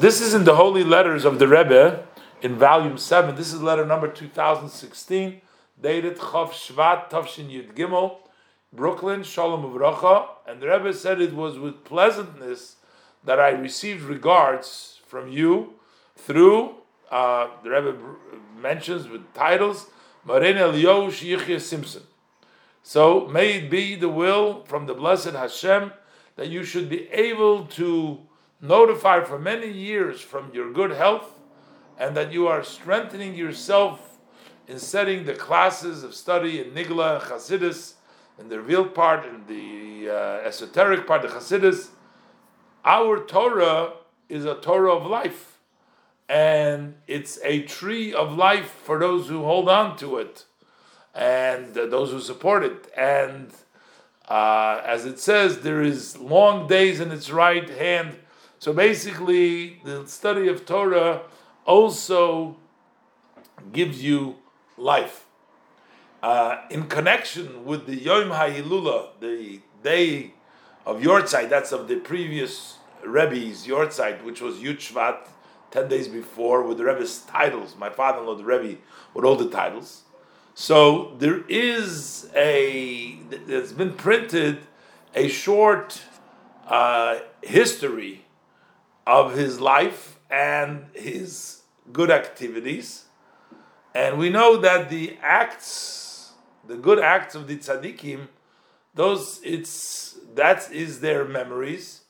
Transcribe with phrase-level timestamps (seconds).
[0.00, 2.06] This is in the Holy Letters of the Rebbe
[2.40, 3.34] in volume 7.
[3.34, 5.40] This is letter number 2016,
[5.82, 8.18] dated Chav Shvat Tavshin Yud Gimel,
[8.72, 10.28] Brooklyn, Shalom Uvracha.
[10.46, 12.76] And the Rebbe said it was with pleasantness
[13.24, 15.72] that I received regards from you
[16.14, 16.76] through,
[17.10, 17.96] uh, the Rebbe
[18.56, 19.90] mentions with titles,
[20.24, 22.04] Marin Eliyahu Yichya Simpson.
[22.84, 25.92] So may it be the will from the blessed Hashem
[26.36, 28.20] that you should be able to
[28.60, 31.38] notify for many years from your good health
[31.98, 34.18] and that you are strengthening yourself
[34.66, 37.94] in setting the classes of study in Nigla, and Chasidus,
[38.38, 41.88] in the real part, in the uh, esoteric part, the Chasidus.
[42.84, 43.94] Our Torah
[44.28, 45.58] is a Torah of life,
[46.28, 50.44] and it's a tree of life for those who hold on to it
[51.14, 52.90] and uh, those who support it.
[52.96, 53.50] And
[54.28, 58.18] uh, as it says, there is long days in its right hand
[58.58, 61.22] so basically, the study of Torah
[61.64, 62.56] also
[63.72, 64.36] gives you
[64.76, 65.26] life.
[66.22, 70.32] Uh, in connection with the Yom HaHilula, the day
[70.84, 75.28] of Yortzeit, that's of the previous Rebbe's Yortzeit, which was Yud Shvat,
[75.70, 78.78] 10 days before, with the Rebbe's titles, my father in law, the Rebbe,
[79.14, 80.02] with all the titles.
[80.54, 83.16] So there is a,
[83.46, 84.58] there's been printed
[85.14, 86.02] a short
[86.66, 88.24] uh, history
[89.08, 91.62] of his life and his
[91.94, 93.06] good activities.
[93.94, 96.32] And we know that the acts,
[96.66, 98.28] the good acts of the tzaddikim,
[98.94, 102.02] those it's that is their memories.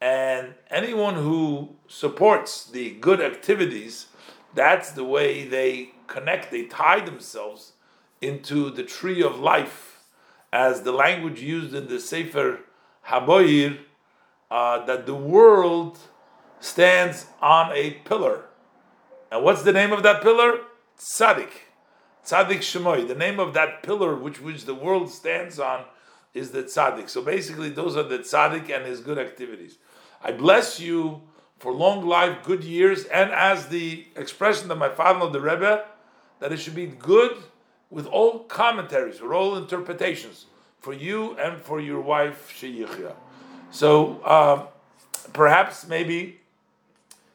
[0.00, 4.08] And anyone who supports the good activities,
[4.54, 7.74] that's the way they connect, they tie themselves
[8.20, 10.02] into the tree of life,
[10.52, 12.60] as the language used in the Sefer
[13.06, 13.78] HaBahir,
[14.50, 15.98] uh, that the world
[16.64, 18.46] stands on a pillar.
[19.30, 20.60] And what's the name of that pillar?
[20.98, 21.50] Tzaddik.
[22.24, 23.06] Tzaddik Shemoy.
[23.06, 25.84] The name of that pillar which, which the world stands on
[26.32, 27.10] is the tzaddik.
[27.10, 29.76] So basically, those are the tzaddik and his good activities.
[30.22, 31.20] I bless you
[31.58, 35.84] for long life, good years, and as the expression of my father, the Rebbe,
[36.40, 37.36] that it should be good
[37.90, 40.46] with all commentaries, with all interpretations
[40.80, 43.14] for you and for your wife Sheyichya.
[43.70, 44.66] So uh,
[45.34, 46.40] perhaps maybe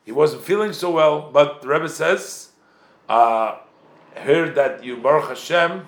[0.05, 2.49] he wasn't feeling so well, but the Rebbe says,
[3.07, 3.57] uh,
[4.15, 5.87] heard that you Baruch Hashem,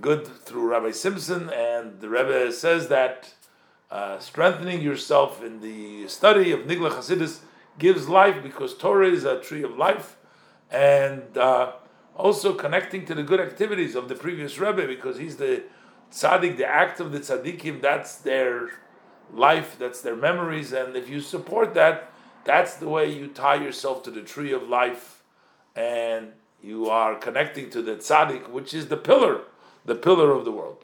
[0.00, 3.32] good through Rabbi Simpson, and the Rebbe says that
[3.90, 7.40] uh, strengthening yourself in the study of Nigla Hasidus
[7.78, 10.16] gives life because Torah is a tree of life,
[10.70, 11.72] and uh,
[12.16, 15.62] also connecting to the good activities of the previous Rebbe because he's the
[16.10, 18.70] tzaddik, the act of the tzaddikim, that's their
[19.32, 22.10] life, that's their memories, and if you support that,
[22.44, 25.22] that's the way you tie yourself to the tree of life,
[25.76, 26.32] and
[26.62, 29.42] you are connecting to the tzaddik, which is the pillar,
[29.84, 30.78] the pillar of the world.